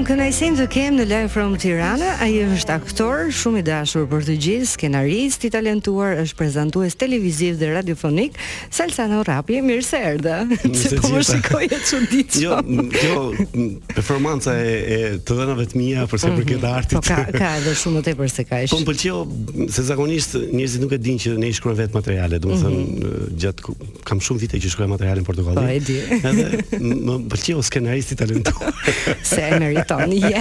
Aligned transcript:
Kam 0.00 0.14
kënaqësinë 0.16 0.56
të 0.56 0.64
kem 0.72 0.94
në 0.96 1.04
Live 1.10 1.28
From 1.28 1.58
Tirana, 1.60 2.14
ai 2.24 2.30
është 2.54 2.72
aktor 2.72 3.26
shumë 3.36 3.58
i 3.60 3.64
dashur 3.66 4.06
për 4.08 4.22
të 4.30 4.36
gjithë, 4.46 4.68
skenarist 4.70 5.42
i 5.44 5.50
talentuar, 5.52 6.14
është 6.22 6.38
prezantues 6.38 6.94
televiziv 6.96 7.58
dhe 7.60 7.68
radiofonik, 7.74 8.38
Salsano 8.72 9.18
Rapi, 9.28 9.58
mirë 9.60 9.84
se 9.84 10.00
erdha. 10.00 10.38
Se 10.80 10.94
po 11.02 11.10
më 11.12 11.20
shikoj 11.28 11.66
e 11.76 11.80
çuditshme. 11.90 12.40
Jo, 12.40 13.26
jo, 13.34 13.66
performanca 13.92 14.54
e 14.56 14.72
e 14.80 15.02
të 15.20 15.36
dhënave 15.42 15.66
të 15.68 15.76
mia 15.82 16.06
për 16.08 16.24
sa 16.24 16.30
mhm. 16.32 16.40
përket 16.40 16.64
po 16.64 16.72
artit. 16.78 16.96
Po 16.96 17.04
ka 17.04 17.36
ka 17.36 17.52
edhe 17.60 17.76
shumë 17.82 17.98
më 17.98 18.02
tepër 18.08 18.32
se 18.38 18.46
kaish. 18.54 18.72
Po 18.72 18.80
pëlqeu 18.88 19.68
se 19.76 19.84
zakonisht 19.90 20.38
njerëzit 20.40 20.84
nuk 20.86 20.96
e 20.96 21.00
dinë 21.04 21.24
që 21.26 21.34
ne 21.44 21.52
i 21.52 21.58
shkruajmë 21.60 21.82
vetë 21.82 21.98
materiale, 22.00 22.40
domethënë 22.46 22.80
mhm. 22.86 23.36
gjatë 23.44 23.76
kam 24.08 24.24
shumë 24.24 24.46
vite 24.46 24.64
që 24.64 24.72
shkruaj 24.78 24.90
materiale 24.96 25.20
në 25.20 25.28
portugali. 25.28 25.60
Po 25.60 25.68
e 25.68 25.78
di. 25.84 26.00
Edhe 26.22 26.82
më 27.04 27.20
pëlqeu 27.36 27.60
skenaristi 27.68 28.16
i 28.16 28.22
talentuar. 28.24 28.84
Se 29.89 29.89
ton. 29.90 30.10
Je. 30.14 30.38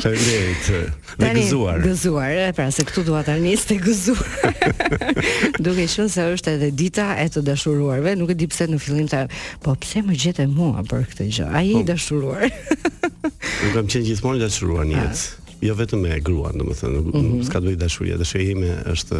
Faleminderit. 0.00 0.92
Dhe 1.18 1.28
gëzuar. 1.36 1.80
Gëzuar, 1.84 2.32
pra 2.56 2.70
se 2.72 2.84
këtu 2.88 3.04
dua 3.06 3.20
të 3.26 3.34
nis 3.44 3.64
të 3.68 3.76
gëzuar. 3.84 4.64
Duke 5.64 5.84
qenë 5.84 6.08
se 6.12 6.24
është 6.32 6.54
edhe 6.56 6.70
dita 6.78 7.10
e 7.22 7.28
të 7.32 7.42
dashuruarve, 7.50 8.14
nuk 8.20 8.32
e 8.34 8.38
di 8.42 8.48
pse 8.50 8.70
në 8.72 8.80
fillim 8.82 9.08
ta, 9.12 9.24
po 9.64 9.74
pse 9.82 10.02
më 10.06 10.18
gjetë 10.24 10.48
mua 10.52 10.80
për 10.88 11.06
këtë 11.12 11.28
gjë? 11.36 11.50
Ai 11.60 11.68
i 11.72 11.76
po. 11.78 11.84
dashuruar. 11.92 12.48
Nuk 12.48 13.70
kam 13.76 13.86
qenë 13.90 14.04
gjithmonë 14.10 14.42
dashuruar 14.46 14.88
në 14.88 14.98
jetë. 14.98 15.56
Jo 15.62 15.76
vetëm 15.78 16.00
me 16.02 16.16
gruan, 16.26 16.56
domethënë, 16.58 17.00
mm 17.00 17.12
-hmm. 17.12 17.42
s'ka 17.46 17.60
të 17.60 17.66
bëj 17.68 17.76
dashuria, 17.78 18.16
dashuria 18.18 18.50
ime 18.56 18.70
është 18.92 19.18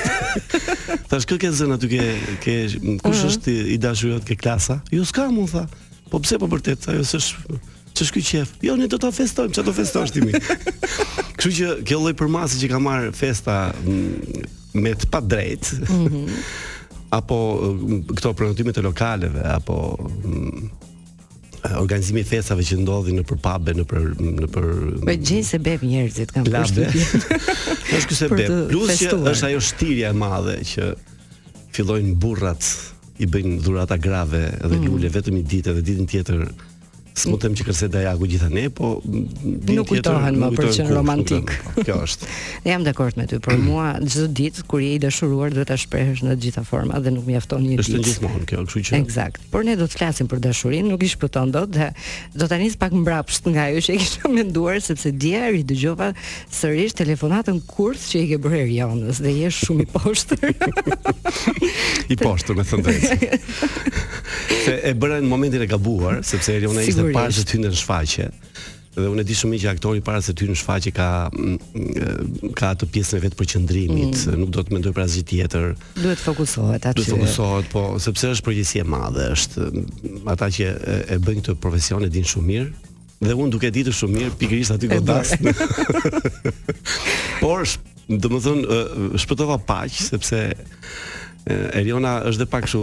thash 1.12 1.28
kë 1.30 1.40
ke 1.48 1.52
zën 1.58 1.76
aty 1.78 1.90
ke 1.96 2.08
ke 2.46 2.56
kush 2.70 3.26
mhm. 3.26 3.28
është 3.32 3.58
i 3.74 3.80
dashur 3.82 4.14
jot 4.18 4.28
ke 4.30 4.38
klasa? 4.40 4.80
Jo 4.94 5.06
s'ka 5.10 5.28
mu 5.34 5.48
tha. 5.50 5.66
Po 6.14 6.22
pse 6.24 6.40
po 6.42 6.50
vërtet, 6.52 6.86
ajo 6.94 7.06
s'është 7.16 7.62
Ç'është 8.00 8.16
ky 8.16 8.22
qef? 8.24 8.52
Jo, 8.64 8.76
ne 8.80 8.86
do 8.88 8.96
ta 9.02 9.10
festojmë, 9.12 9.50
ç'do 9.52 9.64
do 9.66 9.72
festosh 9.76 10.14
ti 10.16 10.22
mi? 10.24 10.30
Kështu 11.42 11.50
që 11.58 11.72
kjo 11.90 11.98
lloj 12.00 12.14
përmasi 12.20 12.60
që 12.62 12.70
ka 12.72 12.80
marr 12.80 13.10
festa 13.18 13.56
mm, 13.82 14.46
me 14.78 14.94
të 14.96 15.10
padrejt. 15.12 15.74
Mhm 15.90 16.22
apo 17.10 17.38
um, 17.62 18.04
këto 18.06 18.34
prodhimet 18.38 18.78
e 18.78 18.82
lokaleve 18.82 19.42
apo 19.46 19.98
um, 20.24 20.70
organizimi 21.80 22.24
festave 22.24 22.64
që 22.64 22.78
ndodhin 22.86 23.18
në 23.20 23.26
përpabe 23.28 23.74
në 23.80 23.86
për 23.90 24.06
në 24.46 24.50
për 24.54 24.68
Po 25.08 25.16
gjej 25.18 25.42
se 25.44 25.60
bëj 25.60 25.80
njerëzit 25.84 26.32
kanë 26.36 26.54
kushtet. 26.54 26.94
Kush 27.90 28.16
se 28.16 28.30
bëj. 28.32 28.46
Plus 28.70 28.94
që 29.04 29.10
është 29.34 29.50
ajo 29.50 29.60
shtirja 29.72 30.14
e 30.14 30.20
madhe 30.22 30.54
që 30.72 30.88
fillojnë 31.76 32.14
burrat 32.24 32.64
i 33.20 33.28
bëjnë 33.28 33.58
dhurata 33.66 33.98
grave 34.00 34.40
dhe 34.62 34.72
mm. 34.78 34.86
lule 34.88 35.12
vetëm 35.12 35.42
i 35.42 35.44
ditë 35.52 35.76
dhe 35.76 35.84
ditën 35.90 36.08
tjetër 36.08 36.48
s'po 37.20 37.36
mm. 37.38 37.56
që 37.60 37.66
kërse 37.68 37.90
Dajaku 37.92 38.28
gjitha 38.32 38.48
ne, 38.52 38.68
po 38.76 38.94
nuk 39.08 39.88
kujtohen 39.92 40.38
më 40.40 40.50
për 40.56 40.70
qenë 40.78 40.96
romantik. 40.96 41.52
Kjo 41.84 41.98
është. 42.06 42.30
Ne 42.66 42.72
jam 42.76 42.86
dakord 42.88 43.20
me 43.20 43.26
ty, 43.30 43.40
por 43.44 43.58
mua 43.70 43.96
çdo 44.06 44.28
ditë 44.40 44.66
kur 44.70 44.84
je 44.84 44.94
i 44.96 45.02
dashuruar 45.04 45.54
duhet 45.54 45.70
ta 45.72 45.78
shprehësh 45.80 46.24
në 46.26 46.38
të 46.38 46.48
gjitha 46.48 46.64
forma, 46.68 47.00
dhe 47.04 47.14
nuk 47.18 47.28
mjafton 47.30 47.64
një 47.66 47.78
ditë. 47.78 47.86
Është 47.86 48.04
gjithmonë 48.08 48.50
kjo, 48.50 48.64
kështu 48.70 48.84
që. 48.90 49.00
Eksakt. 49.02 49.46
Por 49.54 49.66
ne 49.68 49.76
do 49.80 49.88
të 49.90 50.00
flasim 50.00 50.30
për 50.32 50.42
dashurinë, 50.48 50.90
nuk 50.94 51.04
i 51.04 51.12
shpëton 51.14 51.54
dot 51.56 51.74
dhe 51.76 51.92
do 52.40 52.50
ta 52.50 52.60
nis 52.62 52.78
pak 52.80 52.96
mbrapsht 52.96 53.50
nga 53.54 53.68
ajo 53.72 53.84
që 53.90 53.96
e 53.96 54.00
kisha 54.02 54.32
menduar 54.34 54.80
sepse 54.84 55.12
dia 55.12 55.50
i 55.54 55.64
dëgjova 55.68 56.12
sërish 56.54 56.96
telefonatën 57.00 57.60
kurth 57.70 58.08
që 58.14 58.24
i 58.24 58.28
ke 58.34 58.40
bërë 58.44 58.58
Erionës 58.64 59.20
dhe 59.24 59.32
je 59.36 59.50
shumë 59.60 59.86
i 59.86 59.90
poshtë. 59.96 60.40
I 62.14 62.18
poshtë, 62.20 62.56
me 62.58 62.64
thënë 62.68 62.86
drejtë. 62.86 63.30
Se 64.66 64.74
e 64.90 64.92
bëra 65.00 65.18
në 65.24 65.30
momentin 65.32 65.64
e 65.64 65.68
gabuar, 65.70 66.20
sepse 66.28 66.54
Eriona 66.58 66.84
ishte 66.86 67.09
aktorit 67.10 67.18
para 67.18 67.32
se 67.36 67.44
të 67.46 67.52
hynte 67.58 67.70
në 67.72 67.76
shfaqje. 67.80 68.30
Dhe 69.00 69.08
unë 69.08 69.22
e 69.22 69.24
di 69.30 69.34
shumë 69.38 69.54
mirë 69.54 69.64
që 69.64 69.70
aktori 69.78 70.00
para 70.04 70.22
se 70.24 70.34
të 70.34 70.40
hynte 70.44 70.56
në 70.56 70.58
shfaqje 70.62 70.92
ka 70.98 71.08
mm, 71.34 71.58
ka 72.58 72.66
atë 72.76 72.86
pjesën 72.94 73.16
e 73.20 73.24
vet 73.24 73.34
për 73.40 73.48
qendrimit, 73.54 74.16
mm. 74.26 74.30
nuk 74.42 74.50
do 74.56 74.60
të 74.66 74.70
mendoj 74.76 74.94
për 74.98 75.04
asgjë 75.06 75.26
tjetër. 75.30 75.66
Duhet 76.00 76.22
fokusohet 76.24 76.82
aty. 76.90 76.98
Duhet 77.00 77.14
fokusohet, 77.16 77.66
po, 77.72 77.82
sepse 78.02 78.26
është 78.36 78.46
përgjegjësi 78.50 78.78
e 78.82 78.84
madhe, 78.90 79.26
është 79.38 79.60
mm, 79.70 79.74
ata 80.34 80.46
që 80.56 80.64
e, 80.66 80.68
e 81.16 81.18
bëjnë 81.26 81.42
këtë 81.46 81.58
profesion 81.64 82.02
e 82.06 82.12
din 82.14 82.26
shumë 82.28 82.48
mirë. 82.52 82.70
Dhe 83.20 83.34
unë 83.36 83.52
duke 83.56 83.72
ditë 83.76 83.92
shumë 84.00 84.16
mirë, 84.18 84.36
pikërisht 84.42 84.74
aty 84.78 84.86
kodas 84.90 85.30
Por, 87.42 87.62
dhe 88.10 88.28
më 88.34 88.40
thënë, 88.48 88.62
shpëtova 89.24 89.58
paq, 89.70 89.92
sepse... 90.10 90.40
Eriona 91.50 92.12
është 92.30 92.44
dhe 92.44 92.48
pak 92.52 92.66
kështu 92.68 92.82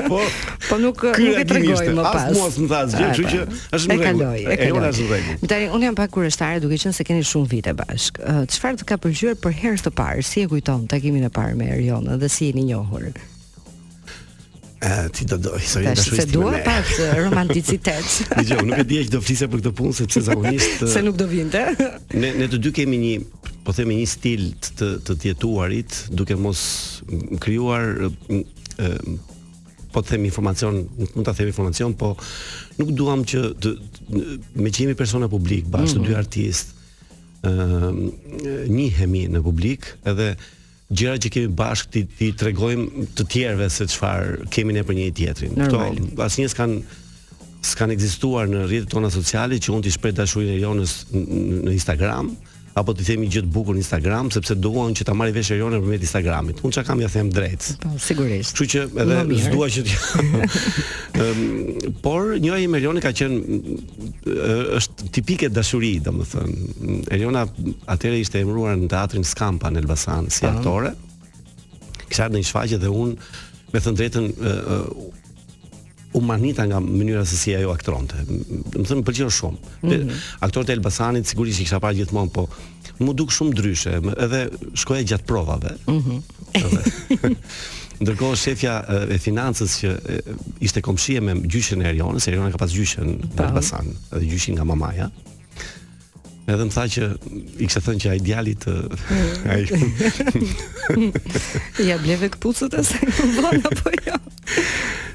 po, 0.10 0.22
po 0.68 0.78
nuk 0.82 1.04
nuk 1.06 1.22
e 1.30 1.44
tregoj 1.52 1.92
më 1.94 2.06
pas. 2.08 2.24
As 2.24 2.38
mos 2.40 2.58
më 2.62 2.70
thas 2.72 2.96
gjë, 2.96 3.10
ah, 3.10 3.18
kështu 3.18 3.26
po. 3.26 3.34
që 3.34 3.76
është 3.78 3.90
në 3.90 3.98
rregull. 4.00 4.24
E 4.24 4.24
kaloi, 4.24 4.40
e 4.40 4.56
kaloi. 4.62 4.88
në 4.88 5.12
rregull. 5.12 5.46
Tani 5.54 5.68
un 5.78 5.86
jam 5.88 5.98
pak 6.02 6.14
kurioztare 6.16 6.62
duke 6.64 6.80
qenë 6.84 6.96
se 7.00 7.06
keni 7.08 7.26
shumë 7.30 7.52
vite 7.54 7.76
bashk. 7.78 8.18
Çfarë 8.54 8.82
uh, 8.82 8.88
ka 8.90 8.98
pëlqyer 9.04 9.38
për 9.44 9.54
herë 9.62 9.84
të 9.88 9.94
parë? 10.00 10.26
Si 10.28 10.42
e 10.44 10.50
kujton 10.52 10.88
takimin 10.90 11.28
e 11.28 11.30
parë 11.34 11.54
me 11.60 11.70
Erion 11.76 12.10
dhe 12.18 12.30
si 12.32 12.50
jeni 12.50 12.66
njohur? 12.72 13.10
ti 15.12 15.24
do 15.24 15.36
doj, 15.40 15.62
sorry, 15.66 15.86
dashur 15.86 16.18
ishte. 16.18 16.26
Se 16.26 16.30
dua 16.32 16.58
pak 16.64 16.84
romanticitet. 17.22 18.04
Dgjoj, 18.36 18.62
nuk 18.68 18.78
e 18.82 18.86
dija 18.88 19.04
që 19.08 19.12
do 19.14 19.20
flisja 19.24 19.48
për 19.50 19.62
këtë 19.62 19.72
punë 19.78 19.96
sepse 20.00 20.22
zakonisht 20.28 20.84
se 20.94 21.02
nuk 21.06 21.16
do 21.20 21.28
vinte. 21.30 21.62
ne 22.22 22.32
ne 22.40 22.48
të 22.52 22.60
dy 22.64 22.72
kemi 22.80 22.98
një 23.02 23.12
po 23.64 23.72
themi 23.76 23.96
një 24.02 24.08
stil 24.12 24.50
të 24.78 24.88
të 25.06 25.16
jetuarit, 25.30 26.00
duke 26.18 26.36
mos 26.36 26.64
krijuar 27.44 27.86
po 29.94 30.02
të 30.02 30.10
them 30.14 30.24
informacion, 30.26 30.80
nuk 30.98 31.12
mund 31.14 31.28
ta 31.28 31.34
them 31.38 31.50
informacion, 31.52 31.92
po 31.96 32.12
nuk 32.80 32.90
duam 32.98 33.22
që 33.30 33.44
të, 33.62 33.74
me 34.58 34.72
që 34.74 34.86
jemi 34.88 34.96
persona 34.98 35.28
publik, 35.32 35.68
bashkë 35.70 36.00
mm 36.00 36.02
-hmm. 36.02 36.10
dy 36.10 36.12
mhm. 36.12 36.18
artistë, 36.24 36.72
ë 37.44 37.54
uh, 37.54 38.68
njihemi 38.72 39.28
në 39.28 39.40
publik 39.44 39.86
edhe 40.04 40.34
gjëra 40.96 41.18
që 41.24 41.30
kemi 41.34 41.52
bashkë 41.58 41.92
ti 41.94 42.02
ti 42.18 42.28
tregojmë 42.38 43.04
të 43.18 43.26
tjerëve 43.34 43.68
se 43.72 43.86
çfarë 43.92 44.48
kemi 44.54 44.76
ne 44.76 44.84
për 44.88 44.96
një 44.98 45.08
tjetrin. 45.18 45.58
Kto 45.66 45.82
asnjës 46.24 46.54
kanë 46.58 46.80
s'kan 47.64 47.92
ekzistuar 47.94 48.48
në 48.50 48.62
rrjetet 48.66 48.90
tona 48.92 49.10
sociale 49.12 49.56
që 49.62 49.72
unë 49.74 49.86
të 49.86 49.94
shpreh 49.96 50.14
dashurinë 50.18 50.56
e 50.58 50.62
jonës 50.64 50.98
në 51.16 51.72
Instagram 51.78 52.34
apo 52.74 52.90
të 52.94 53.04
themi 53.06 53.28
gjë 53.30 53.44
të 53.44 53.50
bukur 53.54 53.76
në 53.76 53.82
Instagram 53.84 54.30
sepse 54.34 54.56
duan 54.58 54.96
që 54.98 55.04
ta 55.06 55.14
marrë 55.14 55.34
vesh 55.36 55.52
erion 55.54 55.72
nëpërmjet 55.76 56.02
Instagramit. 56.08 56.62
Unë 56.66 56.74
çka 56.76 56.82
kam 56.88 57.02
ja 57.04 57.08
them 57.12 57.28
drejt. 57.34 57.68
Po, 57.84 57.92
sigurisht. 58.02 58.50
Kështu 58.50 58.66
që 58.72 59.04
edhe 59.04 59.38
s'dua 59.44 59.68
që 59.70 59.84
ëm 61.22 61.42
por 62.04 62.32
një 62.42 62.56
ai 62.58 62.62
Erioni 62.74 63.00
ka 63.04 63.12
qenë 63.14 63.60
është 64.80 65.08
tipike 65.14 65.48
dashuri, 65.54 65.92
domethënë. 66.02 66.98
Eriona 67.14 67.44
atëherë 67.94 68.22
ishte 68.24 68.42
emëruar 68.42 68.74
në 68.82 68.88
teatrin 68.90 69.24
Skampa 69.26 69.70
në 69.70 69.84
Elbasan 69.84 70.26
si 70.34 70.42
po. 70.42 70.50
aktore. 70.50 70.96
Kishte 72.08 72.32
një 72.34 72.42
shfaqje 72.50 72.80
dhe 72.82 72.90
unë 72.90 73.28
me 73.74 73.84
thënë 73.84 74.00
drejtën 74.00 74.28
umanita 76.14 76.64
nga 76.70 76.78
mënyra 76.80 77.26
se 77.26 77.36
si 77.36 77.50
ajo 77.58 77.74
aktoronte. 77.74 78.14
Do 78.72 78.80
të 78.82 78.86
them 78.86 79.02
pëlqej 79.04 79.30
shumë. 79.34 79.74
Mm 79.82 79.90
-hmm. 79.90 80.20
Aktorët 80.46 80.68
e 80.68 80.72
Elbasanit 80.72 81.26
sigurisht 81.26 81.60
i 81.60 81.64
kisha 81.64 81.80
parë 81.80 81.98
gjithmonë, 82.00 82.30
po 82.30 82.48
më 83.00 83.12
duk 83.14 83.30
shumë 83.34 83.50
ndryshe, 83.54 83.92
edhe 84.24 84.48
shkoja 84.74 85.02
gjatë 85.02 85.26
provave. 85.26 85.70
Mhm. 85.88 86.20
Mm 86.54 87.34
Ndërkohë 88.00 88.36
shefja 88.36 88.72
e 89.14 89.18
financës 89.22 89.72
që 89.80 89.90
ishte 90.60 90.80
komshie 90.82 91.20
me 91.20 91.34
gjyqen 91.46 91.82
e 91.82 91.90
Erionës, 91.92 92.18
se 92.24 92.30
Eriona 92.30 92.50
ka 92.50 92.58
pas 92.58 92.72
gjyqen 92.74 93.12
në 93.36 93.44
Elbasan, 93.46 93.86
edhe 94.12 94.26
gjyqi 94.26 94.52
nga 94.56 94.64
mamaja. 94.64 95.06
Edhe 96.50 96.64
më 96.64 96.74
tha 96.74 96.82
që 96.90 97.04
i 97.62 97.66
kishte 97.66 97.80
thënë 97.86 98.02
që 98.02 98.10
ai 98.10 98.18
djalit 98.20 98.66
mhm. 98.66 99.50
ai 99.54 99.62
Ja 101.88 101.98
bleve 101.98 102.28
këpucët 102.34 102.74
asaj 102.78 103.02
po 103.16 103.22
bën 103.52 103.62
apo 103.70 103.90
jo. 104.06 104.14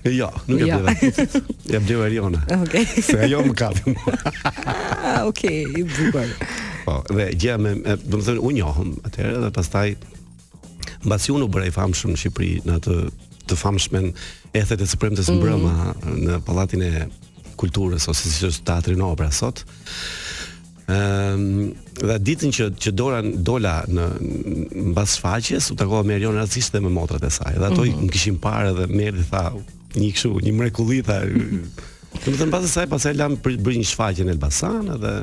Jo, 0.04 0.30
nuk 0.48 0.60
e 0.60 0.64
bleva. 0.64 0.94
Ja 1.68 1.80
bleva 1.84 2.06
Riona. 2.08 2.44
Okej. 2.64 2.86
Se 3.04 3.18
ajo 3.28 3.42
më 3.48 3.54
ka. 3.58 3.70
Ah, 5.00 5.26
okej, 5.26 5.64
i 5.80 5.84
bukur. 5.88 6.28
Po, 6.86 6.94
dhe 7.10 7.30
gjëja 7.34 7.56
më, 7.62 7.72
do 8.12 8.20
të 8.20 8.26
thënë, 8.28 8.42
u 8.46 8.52
njohëm 8.54 8.90
atëherë 9.08 9.40
dhe 9.46 9.50
pastaj 9.56 9.94
mbasi 11.06 11.34
unë 11.34 11.48
u 11.48 11.50
bëra 11.50 11.70
i 11.70 11.74
famshëm 11.74 12.12
në 12.14 12.20
Shqipëri 12.20 12.50
në 12.68 12.76
atë 12.78 12.98
të 13.50 13.58
famshmen 13.58 14.10
ethet 14.60 14.84
e 14.86 14.90
supremtes 14.90 15.32
në 15.32 15.38
Brëma 15.42 15.72
mhm. 15.72 16.20
në 16.28 16.38
Pallatin 16.46 16.84
e 16.86 17.06
Kulturës 17.60 18.06
ose 18.12 18.30
si 18.30 18.46
është 18.50 18.68
Teatri 18.70 19.00
në 19.00 19.08
opera 19.08 19.32
sot. 19.36 19.64
Ehm, 20.92 21.42
um, 21.66 21.66
dha 22.04 22.18
ditën 22.22 22.54
që 22.56 22.68
që 22.84 22.94
dora 22.96 23.18
dola 23.24 23.80
në 23.90 24.06
mbas 24.92 25.16
faqes, 25.24 25.72
u 25.74 25.78
takova 25.80 26.04
me 26.06 26.16
Erion 26.20 26.38
Razis 26.40 26.70
dhe 26.76 26.82
me 26.86 26.92
motrat 26.94 27.24
e 27.26 27.32
saj. 27.34 27.56
Dhe 27.58 27.66
ato 27.66 27.82
mm 27.82 27.88
-hmm. 27.88 27.98
i 27.98 27.98
mhm. 28.04 28.10
kishin 28.14 28.38
parë 28.40 28.76
dhe 28.78 28.86
më 28.88 29.08
erdhi 29.10 29.26
tha, 29.32 29.48
një 29.98 30.12
kështu, 30.14 30.32
një 30.46 30.54
mrekulli 30.60 31.00
tha. 31.06 31.20
Do 31.26 32.24
të 32.34 32.40
thënë 32.44 32.54
pas 32.54 32.66
asaj, 32.68 32.88
pas 32.92 33.06
lam 33.16 33.38
për 33.42 33.58
një 33.80 33.88
shfaqje 33.92 34.26
në 34.28 34.36
Elbasan 34.38 34.94
edhe 34.98 35.14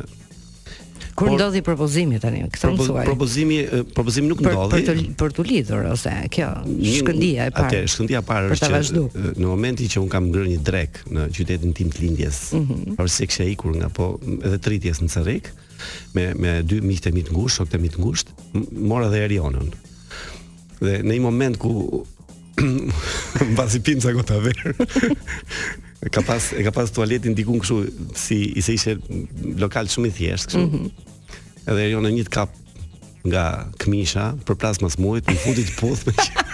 Kur 1.17 1.31
ndodhi 1.33 1.63
propozimi 1.65 2.19
tani? 2.21 2.43
Këtë 2.45 2.61
propo, 2.61 2.77
mësuaj. 2.83 3.05
Propozimi, 3.09 3.55
propozimi 3.97 4.29
nuk 4.29 4.43
ndodhi. 4.45 4.83
Për 4.85 4.99
për 5.17 5.33
të 5.39 5.45
lidhur 5.49 5.87
ose 5.89 6.11
kjo 6.35 6.49
shkëndija 6.77 7.47
e 7.49 7.55
parë. 7.55 7.71
Atë 7.73 7.81
shkëndija 7.95 8.21
e 8.21 8.27
parë 8.29 8.51
është 8.53 8.69
që 8.75 9.05
në 9.41 9.47
momentin 9.49 9.89
që 9.95 10.03
un 10.03 10.11
kam 10.13 10.27
ngërë 10.29 10.51
një 10.51 10.59
drek 10.69 11.01
në 11.17 11.25
qytetin 11.39 11.73
tim 11.79 11.89
të 11.95 12.03
lindjes, 12.05 12.41
mm 12.53 12.61
-hmm. 12.61 12.99
ose 13.01 13.47
ikur 13.49 13.73
nga 13.79 13.89
po 13.89 14.19
edhe 14.45 14.59
tritjes 14.59 15.01
në 15.01 15.09
Cerrik, 15.15 15.49
me 16.15 16.35
me 16.35 16.61
dy 16.63 16.81
miqtë 16.85 17.15
mi 17.17 17.23
të 17.25 17.33
ngushtë, 17.33 17.63
ose 17.65 17.71
te 17.73 17.79
mi 17.81 17.89
të 17.89 17.97
ngushtë, 17.97 18.31
mora 18.77 19.09
dhe 19.09 19.25
Erionun. 19.25 19.73
Dhe 20.81 21.01
në 21.01 21.17
një 21.17 21.21
moment 21.31 21.57
ku 21.57 22.05
mbas 23.53 23.75
i 23.75 23.81
pinca 23.81 24.13
gota 24.13 24.39
ver. 24.45 24.77
e 26.03 26.09
ka 26.15 26.21
pas 26.25 26.53
e 26.57 26.65
ka 26.65 26.73
pas 26.73 26.89
tualetin 26.95 27.37
diku 27.37 27.59
kështu 27.63 27.79
si 28.17 28.39
i 28.57 28.63
se 28.65 28.77
ishte 28.79 28.95
lokal 29.65 29.91
shumë 29.93 30.11
i 30.13 30.17
thjeshtë 30.19 30.49
kështu. 30.49 30.63
Mm 30.63 30.71
-hmm. 30.71 31.13
Edhe 31.67 31.85
ajo 31.89 32.01
në 32.05 32.15
një 32.17 32.25
kap 32.39 32.53
nga 33.27 33.45
këmisha, 33.83 34.25
përplas 34.47 34.79
mas 34.85 34.99
mujt, 35.03 35.27
në 35.29 35.39
futi 35.45 35.65
të 35.67 35.75
puth 35.81 36.07
me 36.07 36.13
që 36.15 36.46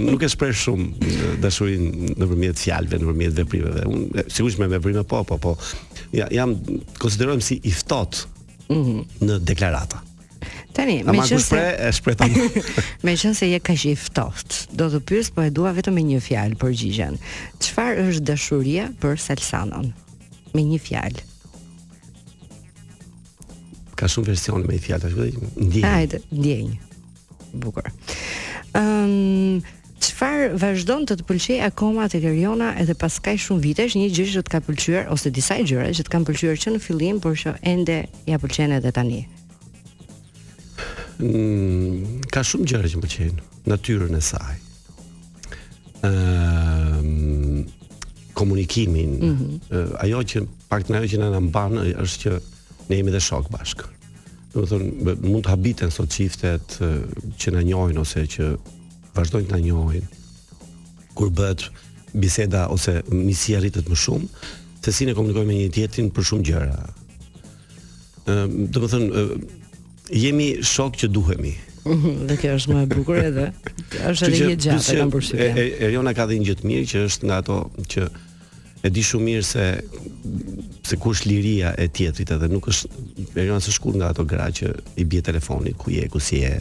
nuk 0.00 0.24
e 0.24 0.30
shpreh 0.32 0.54
shumë 0.64 1.12
dashurinë 1.42 2.14
nëpërmjet 2.16 2.62
fjalëve, 2.64 3.00
nëpërmjet 3.02 3.36
veprimeve. 3.42 3.84
Un 3.92 4.08
sigurisht 4.24 4.62
me 4.62 4.70
veprime 4.72 5.04
po, 5.04 5.20
po, 5.28 5.36
po. 5.42 5.52
Ja, 6.16 6.30
jam 6.32 6.56
konsiderohem 7.02 7.42
si 7.44 7.60
i 7.68 7.72
ftohtë. 7.74 8.24
Mm 8.68 8.82
-hmm. 8.84 9.26
në 9.28 9.34
deklarata. 9.48 10.00
Tani, 10.72 11.02
me 11.02 11.12
qenë 11.28 11.38
se 11.40 11.88
e 11.88 11.92
shpreh 11.92 12.16
me 13.04 13.14
qenë 13.16 13.34
se 13.34 13.46
je 13.50 13.60
kaq 13.60 13.84
i 13.88 13.96
ftohtë. 13.96 14.68
do 14.76 14.86
të 14.90 15.00
pyes, 15.00 15.30
po 15.34 15.42
e 15.42 15.50
dua 15.50 15.72
vetëm 15.72 15.92
me 15.94 16.02
një 16.02 16.20
fjalë 16.20 16.54
përgjigjen. 16.56 17.18
Çfarë 17.60 18.00
është 18.10 18.20
dashuria 18.32 18.88
për 19.00 19.16
Salsanon? 19.18 19.92
Me 20.54 20.62
një 20.62 20.80
fjalë 20.88 21.20
ka 23.98 24.06
shumë 24.06 24.30
versione 24.32 24.68
me 24.70 24.78
fjalë 24.82 25.10
ashtu 25.10 25.24
dhe 25.24 25.48
ndjenjë. 25.58 25.88
Hajde, 25.90 26.20
ndjenjë. 26.30 26.78
Bukur. 27.62 27.88
Ëm 28.78 28.86
um, 28.86 29.74
Çfarë 29.98 30.52
vazhdon 30.62 31.08
të 31.10 31.16
të 31.18 31.24
pëlqej 31.26 31.56
akoma 31.66 32.04
te 32.10 32.20
Geriona 32.22 32.68
edhe 32.78 32.94
pas 32.94 33.16
kaq 33.24 33.40
shumë 33.42 33.62
vitesh, 33.64 33.96
një 33.98 34.12
gjë 34.14 34.26
që 34.36 34.42
të 34.46 34.52
ka 34.52 34.60
pëlqyer 34.66 35.08
ose 35.10 35.32
disa 35.34 35.56
gjëra 35.66 35.88
që 35.98 36.04
të 36.06 36.12
kanë 36.12 36.28
pëlqyer 36.28 36.60
që 36.62 36.72
në 36.76 36.82
fillim, 36.84 37.18
por 37.22 37.34
që 37.38 37.56
ende 37.66 37.96
ja 38.30 38.38
pëlqen 38.38 38.76
edhe 38.76 38.92
tani. 38.94 39.24
Mm, 41.18 42.22
ka 42.30 42.44
shumë 42.46 42.68
gjëra 42.70 42.92
që 42.92 43.00
më 43.00 43.06
pëlqejnë, 43.08 43.46
natyrën 43.74 44.14
e 44.20 44.22
saj. 44.28 44.54
Ëm 46.06 47.02
um, 47.02 47.66
komunikimin, 48.38 49.16
mm 49.18 49.34
-hmm. 49.34 49.96
ajo 50.06 50.18
që 50.30 50.46
pak 50.68 50.90
ajo 50.94 51.06
që 51.10 51.18
na 51.18 51.40
mban 51.42 51.72
është 52.06 52.18
që 52.22 52.32
ne 52.88 52.96
jemi 52.96 53.12
dhe 53.12 53.20
shok 53.22 53.48
bashkë. 53.52 53.88
Do 54.54 54.64
thonë 54.68 55.16
mund 55.28 55.44
të 55.46 55.52
habiten 55.52 55.92
sot 55.92 56.10
çiftet 56.14 56.78
që 57.38 57.52
na 57.54 57.60
njohin 57.66 58.00
ose 58.00 58.24
që 58.32 58.48
vazhdojnë 59.16 59.50
të 59.50 59.56
na 59.56 59.60
njohin 59.64 60.06
kur 61.18 61.30
bëhet 61.36 61.66
biseda 62.22 62.64
ose 62.72 62.98
miqësia 63.12 63.58
arritet 63.60 63.90
më 63.92 63.96
shumë 64.04 64.26
se 64.84 64.92
si 64.94 65.06
ne 65.08 65.14
komunikojmë 65.18 65.50
me 65.52 65.58
një 65.60 65.70
tjetrin 65.74 66.08
për 66.16 66.28
shumë 66.30 66.46
gjëra. 66.50 66.76
Ëm 68.32 68.58
do 68.72 68.88
thonë 68.88 69.26
jemi 70.24 70.48
shok 70.64 70.96
që 71.02 71.10
duhemi. 71.12 71.52
Dhe 72.28 72.36
kjo 72.40 72.56
është 72.56 72.74
më 72.76 72.80
e 72.84 72.86
bukur 72.94 73.20
edhe 73.20 73.50
është 74.10 74.30
edhe 74.32 74.48
një 74.54 74.56
gjatë 74.64 74.92
e 74.92 74.96
kam 74.98 75.12
përshyve 75.12 75.66
E 75.66 75.86
rjona 75.92 76.12
ka 76.16 76.26
dhe 76.28 76.36
një 76.42 76.56
të 76.60 76.68
mirë 76.68 76.88
që 76.90 77.04
është 77.08 77.28
nga 77.30 77.36
to 77.48 77.60
që 77.94 78.08
e 78.82 78.90
di 78.92 79.02
shumë 79.02 79.24
mirë 79.26 79.44
se 79.46 79.64
se 80.88 80.98
kush 81.02 81.24
liria 81.28 81.72
e 81.78 81.88
tjetrit 81.92 82.30
edhe 82.36 82.48
nuk 82.50 82.68
është 82.70 82.90
Erion 83.42 83.62
së 83.64 83.74
shkur 83.74 83.96
nga 83.98 84.12
ato 84.14 84.24
gra 84.26 84.46
që 84.54 84.70
i 84.98 85.04
bie 85.04 85.22
telefonit 85.26 85.76
ku 85.78 85.90
je, 85.92 86.06
ku 86.08 86.20
si 86.22 86.42
je 86.44 86.52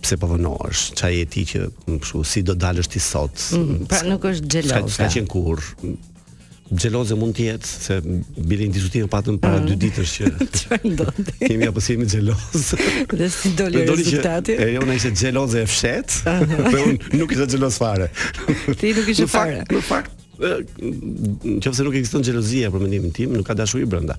pse 0.00 0.16
po 0.16 0.28
vënohesh, 0.32 0.86
ç'a 0.96 1.10
je 1.12 1.24
ti 1.30 1.42
që 1.52 1.64
kshu 2.00 2.22
si 2.26 2.42
do 2.42 2.54
dalësh 2.56 2.88
ti 2.94 3.00
sot? 3.04 3.36
Mm, 3.56 3.82
pra 3.90 4.00
nuk 4.08 4.24
është 4.30 4.62
xheloze. 4.64 4.96
Ka, 4.96 5.08
qen 5.12 5.26
kurr. 5.28 5.60
Xheloze 6.70 7.16
mund 7.20 7.34
të 7.36 7.46
jetë 7.50 7.68
se 7.68 7.98
bili 8.48 8.68
në 8.70 8.78
diskutim 8.78 9.10
patëm 9.12 9.36
para 9.42 9.58
mm. 9.60 9.68
dy 9.70 9.78
ditësh 9.84 10.14
që 10.16 10.30
Kemi 11.48 11.68
apo 11.68 11.82
si 11.84 11.96
jemi 11.98 12.08
xheloz. 12.08 12.72
dhe 13.20 13.28
si 13.34 13.52
doli 13.58 13.84
rezultati? 13.90 14.56
e 14.56 14.72
jona 14.74 14.96
ishte 14.96 15.12
xheloze 15.20 15.64
e 15.66 15.66
fshet, 15.68 16.20
uh 16.24 16.32
-huh. 16.32 16.70
dhe 16.72 16.84
unë 16.86 17.20
nuk 17.20 17.36
ishte 17.36 17.48
xheloz 17.52 17.78
fare. 17.84 18.10
ti 18.80 18.94
nuk 18.96 19.06
ishe 19.12 19.26
fare. 19.28 19.60
Në 19.60 19.64
fakt, 19.66 19.76
në 19.76 19.84
fakt 19.92 20.18
nëse 20.40 21.84
nuk 21.84 21.94
ekziston 21.98 22.24
xhelozia 22.24 22.70
për 22.72 22.84
mendimin 22.86 23.12
tim, 23.16 23.34
nuk 23.36 23.46
ka 23.50 23.56
dashuri 23.58 23.86
brenda. 23.88 24.16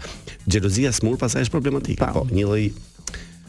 Xhelozia 0.48 0.94
smur 0.96 1.18
pasaj 1.22 1.48
është 1.48 1.56
problematike. 1.58 2.02
Pa. 2.04 2.14
Po, 2.16 2.26
një 2.32 2.48
lloj 2.48 2.66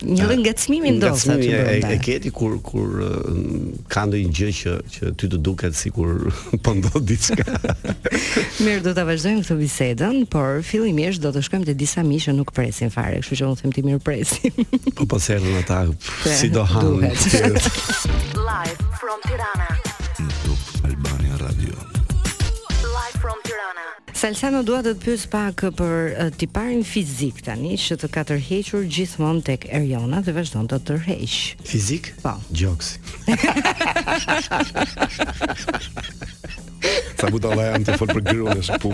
Një 0.02 0.24
lloj 0.26 0.36
ngacmimi 0.40 0.90
ndoshta 0.96 1.36
Ngacmimi 1.36 1.60
brenda. 1.62 1.90
E, 1.92 1.98
e 2.00 2.02
keti 2.02 2.30
kur 2.34 2.56
kur 2.66 2.96
ka 3.92 4.02
ndonjë 4.08 4.32
gjë 4.34 4.48
që 4.58 4.72
që 4.96 5.12
ty 5.20 5.28
të 5.30 5.38
duket 5.46 5.76
sikur 5.78 6.24
po 6.66 6.72
ndodh 6.74 6.98
diçka. 7.06 7.44
Mirë, 8.66 8.82
do 8.88 8.96
ta 8.98 9.04
vazhdojmë 9.06 9.44
këtë 9.46 9.58
bisedën, 9.60 10.18
por 10.32 10.58
fillimisht 10.66 11.22
do 11.22 11.30
të 11.36 11.44
shkojmë 11.46 11.70
te 11.70 11.76
disa 11.84 12.02
miqë 12.08 12.30
që 12.32 12.36
nuk 12.40 12.50
presin 12.56 12.90
fare, 12.94 13.20
kështu 13.22 13.38
që 13.44 13.52
unë 13.52 13.62
them 13.62 13.76
ti 13.78 13.86
mirë 13.86 14.02
presim. 14.02 14.62
po 14.98 15.06
po 15.12 15.22
serën 15.22 15.60
ata 15.62 15.78
si 16.26 16.50
do 16.50 16.66
hanë. 16.66 17.14
Live 18.42 18.82
from 18.98 19.22
Tirana. 19.28 19.70
Salsano 24.22 24.60
dua 24.62 24.84
të 24.86 24.92
të 24.94 25.02
pyes 25.02 25.22
pak 25.32 25.64
për 25.74 26.28
tiparin 26.38 26.84
fizik 26.86 27.40
tani 27.42 27.72
që 27.80 27.96
të 27.98 28.10
ka 28.14 28.22
tërhequr 28.28 28.84
gjithmonë 28.86 29.42
tek 29.48 29.64
Eriona 29.74 30.20
dhe 30.22 30.30
vazhdon 30.36 30.68
të 30.70 30.76
tërheq. 30.90 31.32
Fizik? 31.66 32.12
Po. 32.22 32.36
Gjoks. 32.54 32.92
Sa 37.18 37.32
buta 37.34 37.50
la 37.50 37.66
jam 37.72 37.88
të 37.88 37.96
folë 37.98 38.16
për 38.18 38.22
grune 38.26 38.62
Sa 38.70 38.78
pu 38.82 38.92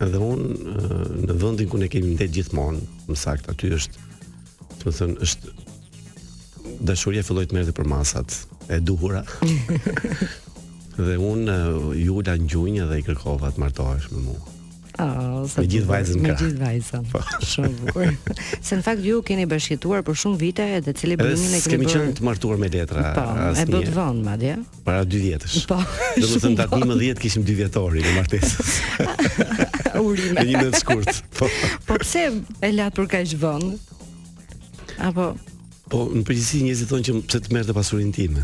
edhe 0.06 0.18
unë 0.18 0.48
në 1.28 1.36
vëndin 1.42 1.68
ku 1.70 1.78
ne 1.78 1.88
kemi 1.88 2.16
ndetë 2.16 2.32
gjithmonë, 2.34 2.80
më 3.08 3.16
sakt, 3.16 3.46
aty 3.50 3.70
është, 3.78 3.94
të 4.80 4.86
më 4.88 4.96
thënë, 4.98 5.20
është 5.28 5.52
dashuria 6.90 7.22
fillojt 7.22 7.48
të 7.50 7.54
merë 7.54 7.76
për 7.78 7.86
masat 7.94 8.40
e 8.68 8.80
duhura, 8.80 9.22
dhe 11.06 11.14
unë 11.32 11.54
ju 12.02 12.16
la 12.26 12.34
në 12.36 12.48
gjunja 12.52 12.88
dhe 12.90 12.98
i 13.00 13.06
kërkova 13.06 13.54
të 13.54 13.60
martohesh 13.64 14.10
me 14.12 14.18
mua. 14.26 14.53
Oh, 14.94 15.42
me 15.58 15.62
gjithë 15.66 15.88
vajzën 15.88 16.20
ka. 16.22 16.22
Me 16.22 16.34
gjithë 16.38 16.60
vajzën. 16.60 17.08
Shumë 17.50 17.70
bukur. 17.80 18.42
Se 18.64 18.76
në 18.78 18.84
fakt 18.86 19.02
ju 19.02 19.18
keni 19.26 19.46
bashkëtuar 19.50 20.04
për 20.06 20.18
shumë 20.22 20.38
vite 20.38 20.66
edhe 20.76 20.92
celebrimin 21.00 21.34
e 21.34 21.48
kësaj. 21.48 21.62
Është 21.64 21.72
kemi 21.72 21.88
qenë 21.90 22.12
të 22.20 22.26
martuar 22.28 22.60
me 22.62 22.68
letra. 22.70 23.02
Po, 23.16 23.24
e 23.58 23.64
bë 23.72 23.80
të 23.88 23.94
vonë 23.96 24.22
madje. 24.28 24.52
Para 24.86 25.02
2 25.10 25.22
vjetësh. 25.24 25.56
Po. 25.72 25.80
Do 26.20 26.28
të 26.30 26.42
thënë 26.44 26.58
takim 26.60 26.84
më 26.92 26.98
10 27.00 27.22
kishim 27.24 27.46
2 27.48 27.56
vjetori 27.58 28.04
në 28.06 28.12
martesë. 28.20 28.68
Urime. 30.04 30.36
Në 30.38 30.44
një 30.44 30.60
mënyrë 30.60 30.76
të 30.76 30.82
shkurtë. 30.84 31.16
Po. 31.40 31.50
Po 31.90 31.98
pse 32.04 32.28
e 32.38 32.70
la 32.76 32.86
për 32.94 33.10
kaq 33.16 33.34
vonë? 33.42 33.72
Apo 35.10 35.32
Po, 35.92 36.06
në 36.08 36.22
përgjithësi 36.24 36.60
njerëzit 36.64 36.88
thonë 36.88 37.04
që 37.04 37.14
pse 37.28 37.40
të 37.44 37.52
merrte 37.52 37.74
pasurinë 37.76 38.14
time. 38.16 38.42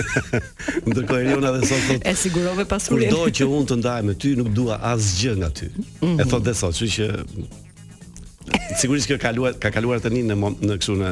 Ndërkohë 0.88 1.20
Eliona 1.22 1.52
dhe 1.54 1.60
sot 1.68 1.84
thotë, 1.86 2.00
"E 2.10 2.14
sigurove 2.18 2.64
pasurinë." 2.66 3.06
Kurdo 3.06 3.30
që 3.38 3.46
unë 3.54 3.68
të 3.70 3.76
ndaj 3.82 4.00
me 4.08 4.14
ty, 4.18 4.32
nuk 4.40 4.48
dua 4.56 4.80
asgjë 4.90 5.36
nga 5.44 5.50
ty. 5.60 5.68
Mm 5.68 5.84
-hmm. 6.00 6.20
E 6.20 6.24
mhm. 6.24 6.32
thotë 6.32 6.48
dhe 6.48 6.54
sot, 6.58 6.74
kështu 6.74 6.86
që 6.96 8.74
sigurisht 8.80 9.10
që 9.10 9.14
ka 9.14 9.22
kaluar 9.28 9.52
ka 9.62 9.70
kaluar 9.70 10.00
tani 10.02 10.22
në 10.22 10.34
në 10.66 10.76
kështu 10.80 10.94
në 11.04 11.10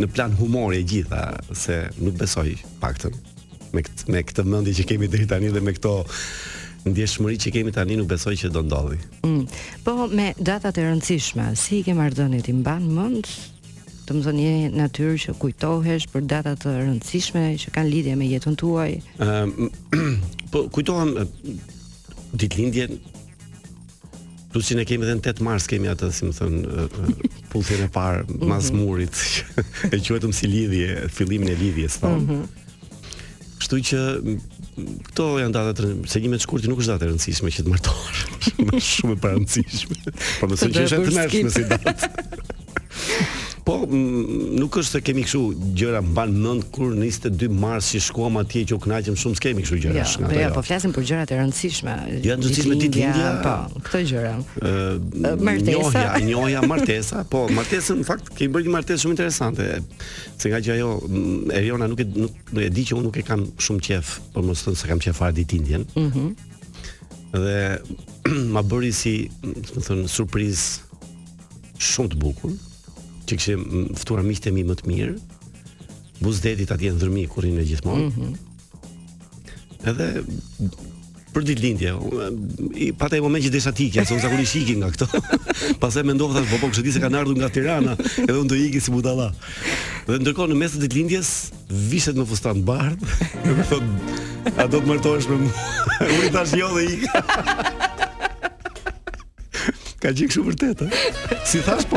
në 0.00 0.06
plan 0.14 0.32
humori 0.38 0.78
e 0.78 0.82
gjitha, 0.92 1.20
se 1.54 1.88
nuk 1.98 2.14
besoj 2.18 2.54
paktën 2.80 3.12
me 3.74 3.82
me 4.08 4.22
këtë 4.22 4.44
mendje 4.44 4.72
që 4.78 4.84
kemi 4.88 5.08
deri 5.10 5.26
tani 5.26 5.50
dhe 5.54 5.60
me 5.60 5.72
këto 5.74 5.94
ndjeshmëri 6.86 7.36
që 7.42 7.50
kemi 7.52 7.72
tani 7.72 7.96
nuk 7.96 8.06
besoj 8.08 8.34
që 8.36 8.48
do 8.50 8.62
ndodhi. 8.62 8.98
Mm. 9.26 9.46
Po 9.84 10.06
me 10.06 10.34
datat 10.38 10.78
e 10.78 10.82
rëndësishme, 10.86 11.56
si 11.56 11.78
i 11.78 11.82
ke 11.82 11.94
marrë 11.94 12.14
dhënë 12.14 12.42
ti 12.42 12.52
mban 12.52 12.82
mend 12.98 13.26
Të 14.04 14.14
më 14.18 14.22
thonë 14.26 14.42
një 14.42 14.76
natyrë 14.76 15.12
që 15.22 15.32
kujtohesh 15.40 16.06
për 16.12 16.24
data 16.28 16.50
të 16.60 16.72
rëndësishme 16.76 17.44
që 17.62 17.70
kanë 17.72 17.88
lidhje 17.92 18.16
me 18.20 18.26
jetën 18.28 18.56
tuaj. 18.60 18.90
Ëm 19.16 19.32
ehm, 19.32 19.52
um, 19.96 20.16
po 20.52 20.64
kujtohem 20.76 21.14
ditëlindjen 22.42 22.98
Plus 24.54 24.68
që 24.70 24.76
ne 24.78 24.82
kemi 24.86 25.02
edhe 25.02 25.16
në 25.18 25.22
8 25.26 25.40
mars 25.42 25.64
kemi 25.66 25.88
atë, 25.90 26.12
si 26.14 26.28
më 26.28 26.34
thënë, 26.36 26.82
pulthjen 27.50 27.80
e 27.88 27.88
parë, 27.90 28.20
mhm. 28.28 28.44
mas 28.46 28.68
murit, 28.70 29.18
e 29.88 29.98
vetëm 29.98 30.30
si 30.36 30.46
lidhje, 30.46 31.08
fillimin 31.10 31.50
e 31.50 31.56
lidhje, 31.58 31.88
së 31.90 32.04
thonë. 32.04 32.20
Mhm. 32.22 33.50
Kështu 33.58 33.80
që 33.88 34.02
këto 35.08 35.26
janë 35.40 35.56
datat 35.56 35.82
se 36.12 36.22
një 36.22 36.30
me 36.36 36.38
shkurti 36.38 36.70
nuk 36.70 36.84
është 36.84 36.92
datë 36.92 37.08
e 37.08 37.10
rëndësishme 37.10 37.50
që 37.56 37.64
të 37.64 37.72
martohesh. 37.72 38.24
shumë 38.92 39.16
e 39.16 39.20
pa 39.24 39.34
rëndësishme. 39.34 40.00
Po 40.38 40.52
mëson 40.52 40.76
që 40.78 40.86
është 40.86 40.86
e 40.86 41.02
rëndësishme 41.02 41.54
si 41.56 41.70
datë. 41.74 42.12
Po, 43.64 43.78
nuk 44.60 44.76
është 44.76 44.98
se 44.98 45.00
kemi 45.06 45.22
kështu 45.24 45.70
gjëra 45.78 46.02
mban 46.04 46.34
mend 46.36 46.66
kur 46.74 46.90
niste 46.98 47.30
2 47.32 47.46
mars 47.48 47.86
si 47.94 48.00
shkuam 48.04 48.34
atje 48.36 48.60
që 48.68 48.76
u 48.76 48.80
kënaqëm 48.84 49.14
shumë 49.20 49.38
s'kemi 49.38 49.62
kështu 49.64 49.78
gjëra. 49.86 50.02
po 50.04 50.24
jo, 50.24 50.26
ja, 50.34 50.42
jo. 50.42 50.50
po 50.58 50.62
flasim 50.66 50.92
për 50.92 51.06
gjërat 51.08 51.32
e 51.32 51.38
rëndësishme. 51.38 51.94
Ja, 51.96 52.20
do 52.20 52.26
të 52.26 52.34
rëndësishme 52.36 52.76
ditë 52.82 53.00
lindja, 53.00 53.30
po, 53.40 53.80
këto 53.86 54.00
gjëra. 54.10 54.32
Ë, 54.36 55.36
martesa. 55.48 55.78
Njohja, 55.78 56.18
njoja 56.28 56.64
martesa, 56.68 57.22
po, 57.32 57.46
martesa 57.56 57.96
në 57.96 58.04
fakt 58.10 58.28
kemi 58.36 58.52
bërë 58.58 58.68
një 58.68 58.74
martesë 58.76 59.06
shumë 59.06 59.16
interesante. 59.16 59.70
Se 60.36 60.52
nga 60.52 60.60
që 60.66 60.76
ajo 60.76 60.92
Eriona 61.56 61.88
nuk 61.88 62.04
e 62.04 62.06
nuk 62.10 62.52
e 62.52 62.68
di 62.68 62.84
që 62.90 62.98
unë 63.00 63.06
nuk 63.08 63.18
e 63.22 63.24
kam 63.30 63.46
shumë 63.64 63.86
qejf, 63.88 64.12
por 64.36 64.44
mos 64.50 64.60
thon 64.66 64.76
se 64.76 64.92
kam 64.92 65.00
qejf 65.00 65.16
fare 65.22 65.32
ditë 65.40 65.62
lindjen. 65.62 65.88
Mhm. 65.96 66.26
Mm 66.30 66.50
dhe 67.34 67.80
ma 68.54 68.60
bëri 68.62 68.92
si, 68.94 69.14
do 69.42 69.80
të 69.82 69.94
surprizë 70.06 70.84
shumë 71.82 72.12
të 72.12 72.20
bukur 72.22 72.52
që 73.28 73.38
kishim 73.40 73.92
ftuar 74.00 74.24
miqtë 74.26 74.52
mi 74.54 74.64
më 74.68 74.76
të 74.80 74.90
mirë. 74.90 75.16
Buzdeti 76.24 76.66
ta 76.70 76.76
në 76.80 76.94
dhërmi 77.00 77.26
kur 77.32 77.46
rinë 77.46 77.66
gjithmonë. 77.68 78.08
Mm 78.08 78.10
-hmm. 78.10 78.34
Edhe 79.90 80.06
për 81.34 81.42
ditë 81.42 81.62
lindje, 81.64 81.92
i 82.84 82.92
patë 82.94 83.18
moment 83.20 83.42
që 83.44 83.50
desha 83.50 83.72
tikja, 83.74 84.04
se 84.06 84.14
unë 84.14 84.22
zakonisht 84.22 84.54
ikin 84.56 84.78
nga 84.78 84.90
këto. 84.94 85.08
Pastaj 85.82 86.04
mendova 86.06 86.36
thash, 86.38 86.50
po 86.50 86.60
po, 86.62 86.68
kështu 86.70 86.84
di 86.86 86.92
se 86.94 87.00
kanë 87.02 87.18
ardhur 87.20 87.36
nga 87.36 87.48
Tirana, 87.48 87.96
edhe 88.22 88.38
unë 88.38 88.48
do 88.52 88.54
iki 88.54 88.80
si 88.80 88.94
budalla. 88.94 89.32
Dhe 90.06 90.20
ndërkohë 90.22 90.52
në 90.52 90.58
mes 90.62 90.76
të 90.76 90.82
ditë 90.84 90.96
lindjes, 91.00 91.30
vishet 91.90 92.16
në 92.16 92.24
fustan 92.30 92.62
bardh, 92.62 93.02
më 93.58 93.66
thon, 93.72 93.90
a 94.56 94.68
do 94.70 94.78
të 94.80 94.86
martohesh 94.86 95.28
me 95.28 95.42
mua? 95.42 95.70
Unë 96.06 96.32
tash 96.38 96.54
jo 96.54 96.70
dhe 96.76 96.86
ik. 96.92 97.82
Ka 100.04 100.10
gjikë 100.12 100.34
shumë 100.36 100.52
vërtet, 100.52 100.80
Si 101.48 101.60
thash 101.64 101.86
po? 101.88 101.96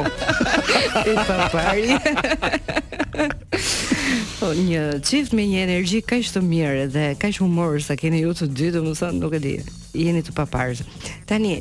I 1.03 1.15
pa 1.27 1.37
pari. 1.51 1.97
po, 4.39 4.51
një 4.55 4.83
qift 5.03 5.33
me 5.35 5.43
një 5.43 5.65
energji 5.65 5.99
ka 6.07 6.15
ishtë 6.21 6.37
të 6.37 6.43
mirë 6.47 6.85
dhe 6.93 7.03
ka 7.19 7.27
ishtë 7.33 7.43
humor 7.43 7.81
sa 7.83 7.97
keni 7.99 8.21
ju 8.23 8.31
të 8.31 8.47
dy 8.55 8.69
të 8.71 8.83
më 8.85 9.09
nuk 9.17 9.35
e 9.35 9.41
di, 9.43 9.51
jeni 9.91 10.23
të 10.23 10.35
paparës. 10.39 10.85
Tani, 11.27 11.57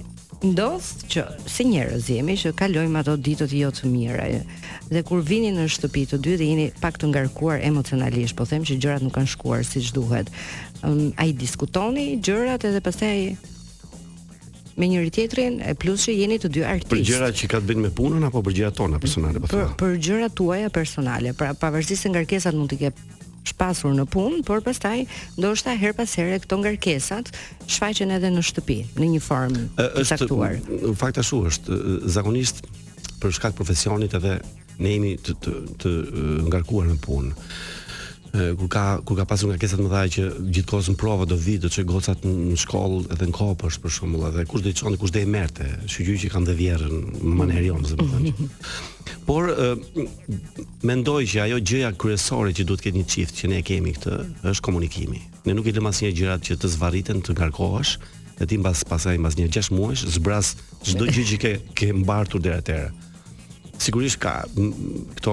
ndodh 0.46 0.92
që 1.10 1.26
si 1.50 1.66
njerëz 1.72 2.12
jemi 2.14 2.38
që 2.38 2.54
kalojmë 2.62 3.02
ato 3.02 3.16
ditët 3.18 3.50
jo 3.58 3.72
të 3.74 3.90
mira. 3.90 4.30
Dhe 4.86 5.02
kur 5.02 5.26
vini 5.26 5.50
në 5.50 5.66
shtëpi 5.74 6.06
të 6.12 6.20
dy 6.22 6.36
dhe 6.38 6.50
jeni 6.52 6.68
pak 6.78 7.02
të 7.02 7.10
ngarkuar 7.10 7.58
emocionalisht, 7.66 8.38
po 8.38 8.46
them 8.46 8.62
që 8.62 8.78
gjërat 8.78 9.02
nuk 9.02 9.18
kanë 9.18 9.34
shkuar 9.34 9.66
siç 9.66 9.90
duhet. 9.98 10.30
Um, 10.86 11.10
ai 11.18 11.32
diskutoni 11.34 12.20
gjërat 12.22 12.70
edhe 12.70 12.84
pastaj 12.86 13.18
me 14.76 14.86
njëri 14.86 15.10
tjetrin 15.10 15.60
e 15.64 15.72
plus 15.78 16.04
që 16.04 16.12
jeni 16.20 16.36
të 16.38 16.48
dy 16.52 16.62
artistë. 16.68 16.92
Për 16.92 17.04
gjërat 17.10 17.38
që 17.40 17.48
ka 17.52 17.60
të 17.62 17.70
bëjnë 17.70 17.84
me 17.86 17.92
punën 17.96 18.26
apo 18.28 18.42
për 18.44 18.56
gjërat 18.58 18.76
tona 18.76 18.98
personale 19.00 19.40
po 19.40 19.48
thonë. 19.52 19.68
Për, 19.80 19.94
gjërat 20.08 20.34
tuaja 20.36 20.70
personale, 20.74 21.32
pra 21.36 21.52
pavarësisht 21.56 22.04
se 22.06 22.12
ngarkesat 22.12 22.56
mund 22.58 22.72
të 22.74 22.78
ke 22.82 22.90
shpasur 23.46 23.94
në 23.94 24.04
punë, 24.10 24.40
por 24.46 24.60
pastaj 24.66 25.04
ndoshta 25.38 25.76
her 25.80 25.94
pas 25.96 26.12
here 26.18 26.36
këto 26.42 26.58
ngarkesat 26.64 27.32
shfaqen 27.70 28.10
edhe 28.18 28.32
në 28.34 28.44
shtëpi 28.50 28.80
në 29.00 29.10
një 29.14 29.22
formë 29.24 29.64
të 29.78 30.06
caktuar. 30.10 30.58
Në 30.66 30.94
fakt 31.00 31.22
ashtu 31.22 31.40
është, 31.50 31.80
zakonisht 32.16 32.66
për 33.22 33.36
shkak 33.38 33.56
profesionit 33.56 34.14
edhe 34.18 34.38
ne 34.82 34.92
jemi 34.92 35.14
të 35.24 35.38
të, 35.40 35.56
të 35.80 35.94
ngarkuar 36.52 36.90
në 36.90 36.98
punë 37.06 37.32
ku 38.58 38.68
ka 38.68 38.98
ku 39.04 39.14
ka 39.16 39.24
pasur 39.24 39.48
nga 39.50 39.58
kesat 39.60 39.80
më 39.80 39.88
dha 39.90 40.02
që 40.16 40.22
gjithkohës 40.54 40.90
në 40.92 40.96
prova 41.00 41.24
do 41.28 41.36
vi 41.40 41.56
do 41.62 41.68
çoj 41.72 41.84
gocat 41.88 42.24
në 42.26 42.56
shkollë 42.60 43.12
edhe 43.14 43.28
në 43.30 43.34
kopësh 43.38 43.78
për 43.82 43.94
shembull 43.96 44.26
edhe 44.28 44.44
kush 44.50 44.64
do 44.64 44.72
i 44.72 44.76
çon 44.76 44.96
kush 45.00 45.14
do 45.14 45.22
i 45.22 45.28
merrte 45.36 45.68
shqyu 45.92 46.16
që 46.24 46.30
kanë 46.34 46.48
dhe 46.50 46.56
vjerën 46.60 46.96
në 47.22 47.34
mënyrë 47.40 47.64
jonë 47.68 47.90
zë 47.90 47.96
më 48.00 48.08
thënë 48.12 48.48
por 49.28 49.48
mendoj 50.90 51.20
që 51.34 51.42
ajo 51.46 51.60
gjëja 51.70 51.92
kryesore 52.02 52.52
që 52.58 52.66
duhet 52.68 52.80
të 52.84 52.88
ketë 52.88 53.00
një 53.00 53.06
çift 53.14 53.40
që 53.40 53.52
ne 53.52 53.60
e 53.62 53.66
kemi 53.70 53.94
këtë 53.96 54.18
është 54.54 54.66
komunikimi 54.68 55.22
ne 55.46 55.56
nuk 55.56 55.70
i 55.70 55.74
lëm 55.76 55.90
asnjë 55.92 56.12
gjërat 56.20 56.46
që 56.50 56.58
të 56.62 56.72
zvarriten 56.76 57.24
të 57.26 57.38
ngarkohesh 57.38 57.96
e 58.42 58.44
ti 58.44 58.60
mbas 58.60 58.84
pasaj 58.90 59.16
mbas 59.22 59.38
një 59.40 59.48
6 59.60 59.72
muajsh 59.78 60.06
zbraz 60.18 60.54
çdo 60.84 61.08
gjë 61.08 61.26
që 61.32 61.40
ke 61.44 61.54
ke 61.78 61.92
mbartur 62.02 62.42
deri 62.44 62.60
atëherë 62.62 62.92
sigurisht 63.78 64.18
ka 64.22 64.42
këto 65.18 65.32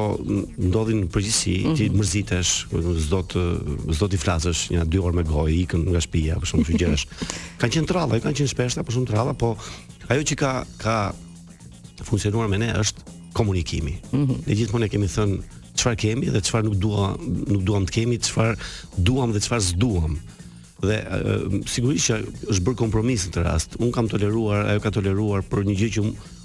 ndodhin 0.69 1.03
në 1.05 1.09
përgjithësi 1.13 1.53
mm 1.57 1.67
-hmm. 1.67 1.77
ti 1.79 1.88
mërzitesh 1.93 2.51
s'do 3.07 3.19
të 3.29 3.43
s'do 3.97 4.07
të 4.12 4.19
flasësh 4.19 4.62
një 4.73 4.85
dy 4.89 5.00
orë 5.01 5.15
me 5.15 5.23
gojë 5.23 5.55
ikën 5.63 5.83
nga 5.91 6.01
shtëpia 6.03 6.39
për 6.41 6.47
shkak 6.47 6.65
të 6.69 6.77
gjërash 6.81 7.05
kanë 7.62 7.73
qenë 7.75 7.88
trallë 7.91 8.21
kanë 8.23 8.38
qenë 8.39 8.51
shpeshta 8.53 8.83
por 8.83 8.93
shumë 8.95 9.07
tralla 9.12 9.33
po 9.33 9.55
ajo 10.09 10.21
që 10.21 10.35
ka 10.35 10.51
ka 10.77 10.95
funksionuar 12.09 12.47
me 12.50 12.57
ne 12.57 12.71
është 12.73 13.00
komunikimi 13.33 13.97
mm 14.12 14.23
-hmm. 14.25 14.38
ne 14.47 14.55
gjithmonë 14.55 14.89
kemi 14.91 15.07
thënë 15.07 15.38
çfarë 15.77 15.95
kemi 15.97 16.29
dhe 16.33 16.39
çfarë 16.41 16.63
nuk 16.67 16.75
dua 16.83 17.07
nuk 17.47 17.63
duam 17.63 17.85
të 17.85 17.91
kemi 17.91 18.17
çfarë 18.19 18.55
duam 18.97 19.31
dhe 19.33 19.39
çfarë 19.39 19.65
s'duam 19.71 20.17
dhe 20.83 20.97
sigurisht 21.71 22.05
që 22.09 22.15
është 22.51 22.63
bërë 22.65 22.75
kompromis 22.75 23.23
në 23.25 23.31
këtë 23.31 23.43
rast. 23.43 23.69
Un 23.79 23.91
kam 23.91 24.07
toleruar, 24.07 24.65
ajo 24.69 24.79
ka 24.79 24.91
toleruar 24.91 25.41
për 25.50 25.63
një 25.67 25.75
gjë 25.79 25.89
që 25.95 26.01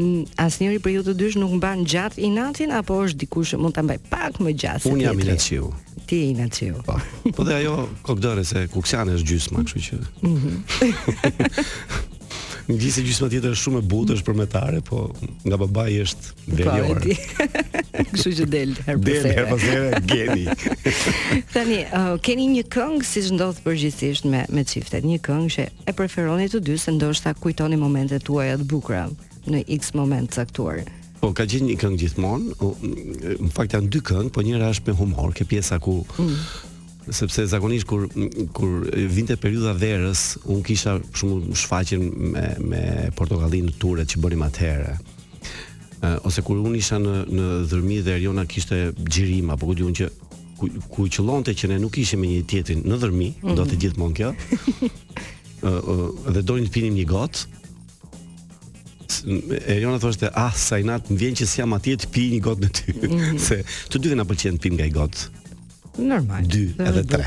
asnjëri 0.46 0.80
për 0.86 0.94
ju 0.96 1.04
të 1.10 1.18
dysh 1.20 1.36
nuk 1.42 1.52
mban 1.60 1.84
gjatë 1.92 2.22
inatin 2.30 2.72
apo 2.78 3.02
është 3.04 3.20
dikush 3.26 3.52
që 3.52 3.60
mund 3.60 3.76
ta 3.76 3.84
mbaj 3.84 4.00
pak 4.08 4.40
më 4.40 4.56
gjatë. 4.64 4.94
Unë 4.96 5.10
jam 5.10 5.20
i 5.20 5.28
lehtësuar 5.28 5.86
ti 6.10 6.16
e 6.18 6.28
ina 6.34 6.48
qiu. 6.50 6.74
Po, 6.84 6.98
po 7.36 7.44
dhe 7.46 7.54
ajo 7.62 7.76
kokdore 8.06 8.42
se 8.50 8.58
kuksiane 8.74 9.14
është 9.18 9.30
gjysma, 9.30 9.62
kështu 9.66 9.82
që... 9.86 9.98
Mm 10.22 10.38
-hmm. 10.38 10.56
Gjithë 12.70 12.94
se 12.96 13.02
gjysma 13.06 13.28
tjetër 13.30 13.52
është 13.56 13.62
shumë 13.64 13.78
e 13.78 13.84
butë, 13.92 14.12
është 14.16 14.26
përmetare, 14.28 14.78
po 14.88 14.96
nga 15.46 15.56
babaj 15.62 15.92
është 16.04 16.26
veljore. 16.58 17.00
Po, 17.00 17.46
Kështu 18.12 18.30
që 18.40 18.44
del 18.56 18.70
herë 18.88 18.98
pas 19.00 19.08
here. 19.08 19.22
Del 19.22 19.32
herë 19.34 19.50
pas 19.52 19.62
here 19.70 19.88
geni. 20.10 20.44
Tani, 21.54 21.78
uh, 21.84 22.14
keni 22.24 22.44
një 22.56 22.64
këngë 22.76 23.02
siç 23.12 23.26
ndodh 23.36 23.58
përgjithsisht 23.66 24.24
me 24.32 24.40
me 24.54 24.62
çiftet, 24.70 25.02
një 25.10 25.18
këngë 25.28 25.50
që 25.54 25.62
e 25.86 25.92
preferoni 25.98 26.46
të 26.48 26.58
dy 26.66 26.76
se 26.84 26.90
ndoshta 26.96 27.34
kujtoni 27.42 27.76
momentet 27.84 28.22
tuaja 28.28 28.56
të 28.60 28.64
bukura 28.72 29.04
në 29.52 29.58
X 29.78 29.82
moment 30.00 30.28
caktuar. 30.36 30.78
Po 31.20 31.34
ka 31.36 31.44
gjithë 31.44 31.66
një 31.68 31.74
këngë 31.80 31.98
gjithmonë. 32.00 32.72
Në 33.44 33.50
fakt 33.52 33.74
janë 33.76 33.90
dy 33.92 34.00
këngë, 34.08 34.30
po 34.32 34.44
njëra 34.44 34.70
është 34.72 34.88
me 34.90 34.94
humor, 35.02 35.34
ke 35.36 35.44
pjesa 35.44 35.76
ku 35.84 35.98
mm. 36.08 36.30
sepse 37.16 37.44
zakonisht 37.52 37.84
kur 37.90 38.06
kur 38.56 38.86
vinte 39.12 39.36
periudha 39.40 39.74
verës, 39.76 40.34
un 40.52 40.62
kisha 40.64 40.96
shumë 41.12 41.58
shfaqjen 41.60 42.06
me 42.32 42.46
me 42.72 42.82
portokallin 43.18 43.68
në 43.68 43.76
turet 43.82 44.12
që 44.14 44.22
bërim 44.24 44.46
atëherë. 44.48 44.96
ose 46.24 46.42
kur 46.42 46.56
un 46.56 46.74
isha 46.76 46.96
në 46.98 47.14
në 47.28 47.46
dhërmi 47.68 47.98
dhe 48.02 48.12
Eriona 48.16 48.46
kishte 48.48 48.76
xhirim 49.12 49.50
apo 49.52 49.66
ku 49.68 49.74
diun 49.76 49.92
që 49.94 50.06
ku, 50.56 50.68
ku 50.88 51.04
qëllonte 51.12 51.52
që 51.52 51.68
ne 51.68 51.76
nuk 51.82 51.98
ishim 51.98 52.20
me 52.20 52.28
një 52.30 52.46
tjetrin 52.48 52.80
në 52.88 52.98
dhërmi, 53.02 53.28
mm. 53.42 53.54
do 53.58 53.64
të 53.68 53.74
mhm. 53.74 53.80
gjithmonë 53.82 54.16
kjo. 54.16 54.32
ë 55.62 56.32
dhe 56.34 56.42
doin 56.48 56.64
të 56.64 56.72
pinim 56.78 56.94
një 56.96 57.04
gotë, 57.12 57.44
e 59.68 59.80
jona 59.80 59.98
thoshte 59.98 60.30
ah 60.34 60.52
sajnat 60.54 61.10
nat 61.10 61.20
vjen 61.20 61.36
që 61.36 61.46
si 61.48 61.60
jam 61.60 61.74
atje 61.76 61.96
të 62.02 62.08
pi 62.14 62.24
një 62.34 62.40
gotë 62.46 62.64
në 62.66 62.70
ty 62.78 62.96
mhm. 62.96 63.36
se 63.48 63.60
të 63.92 64.02
dy 64.04 64.16
na 64.16 64.24
pëlqen 64.28 64.58
të 64.58 64.64
pim 64.66 64.78
nga 64.78 64.86
i 64.88 64.94
gotë 64.94 65.38
normal 66.10 66.46
dy 66.48 66.60
edhe 66.80 67.02
tre 67.10 67.26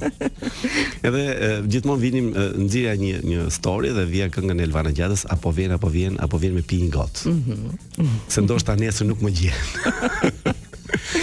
edhe 1.08 1.24
gjithmonë 1.68 2.00
vinim 2.00 2.28
nxirja 2.38 2.94
një 3.00 3.18
një 3.26 3.42
story 3.56 3.90
dhe 3.96 4.04
vija 4.08 4.30
këngën 4.32 4.62
e 4.62 4.68
Elvana 4.68 4.92
Gjatës 4.96 5.26
apo 5.34 5.52
vjen 5.56 5.74
apo 5.76 5.90
vjen 5.92 6.16
apo 6.24 6.38
vjen 6.40 6.54
me 6.56 6.62
pi 6.64 6.78
një 6.84 6.92
gotë 6.94 7.34
mm 7.34 8.14
se 8.32 8.40
ndoshta 8.46 8.78
nesër 8.80 9.10
nuk 9.10 9.20
më 9.26 9.34
gjen 9.38 9.62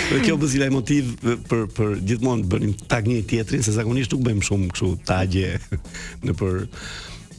Dhe 0.08 0.22
kjo 0.24 0.38
bëzila 0.40 0.70
e 0.70 0.72
motiv 0.72 1.10
për, 1.50 1.66
për 1.76 1.90
gjithmonë 2.08 2.46
bënim 2.52 2.72
tag 2.92 3.08
një 3.10 3.18
tjetrin, 3.28 3.64
se 3.66 3.74
zakonisht 3.76 4.14
nuk 4.16 4.24
bëjmë 4.24 4.46
shumë 4.48 4.70
këshu 4.72 4.94
tagje 5.08 5.58
në 6.24 6.36
për... 6.40 6.56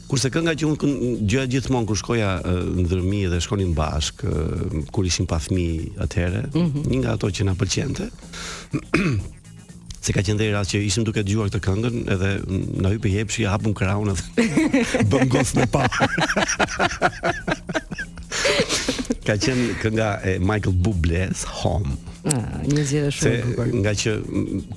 Kurse 0.09 0.31
kënga 0.33 0.55
që 0.57 0.69
unë 0.71 0.93
gjëja 1.29 1.49
gjithmonë 1.53 1.89
kur 1.91 1.99
shkoja 2.01 2.29
në 2.41 2.85
dërmi 2.89 3.19
dhe 3.29 3.39
shkonim 3.45 3.75
bashk, 3.77 4.23
kur 4.95 5.05
ishim 5.09 5.27
pa 5.29 5.37
fëmijë 5.37 5.99
atëherë, 6.07 6.41
mm 6.49 6.71
-hmm. 6.71 6.87
një 6.89 7.01
nga 7.03 7.13
ato 7.19 7.29
që 7.39 7.45
na 7.49 7.53
pëlqente. 7.61 8.07
Se 10.05 10.13
ka 10.17 10.23
qenë 10.25 10.47
i 10.47 10.53
rast 10.55 10.73
që 10.73 10.81
ishim 10.89 11.05
duke 11.05 11.21
dëgjuar 11.21 11.51
këtë 11.53 11.61
këngën 11.67 11.99
edhe 12.15 12.31
mm, 12.41 12.81
na 12.81 12.93
hypi 12.95 13.11
jepshi, 13.19 13.45
hapum 13.51 13.75
kraunën 13.77 14.17
dhe 14.17 15.05
bëm 15.13 15.29
gof 15.29 15.53
me 15.59 15.67
pa. 15.67 15.85
ka 19.29 19.37
qenë 19.37 19.77
kënga 19.83 20.09
e 20.25 20.39
Michael 20.41 20.73
Bublé's 20.73 21.45
Home. 21.61 22.01
Ëh, 22.29 22.69
një 22.75 22.83
zgjedhje 22.85 23.15
shumë 23.17 23.33
e 23.33 23.47
bukur. 23.47 23.73
Nga 23.85 23.93
që 24.03 24.15